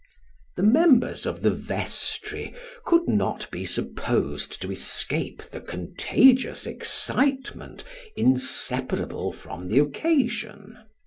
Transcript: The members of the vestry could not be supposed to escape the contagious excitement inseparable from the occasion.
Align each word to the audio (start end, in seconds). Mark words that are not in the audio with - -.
The 0.55 0.63
members 0.63 1.27
of 1.27 1.43
the 1.43 1.51
vestry 1.51 2.55
could 2.87 3.07
not 3.07 3.47
be 3.51 3.65
supposed 3.65 4.59
to 4.63 4.71
escape 4.71 5.43
the 5.43 5.61
contagious 5.61 6.65
excitement 6.65 7.83
inseparable 8.15 9.31
from 9.31 9.67
the 9.67 9.77
occasion. 9.77 10.79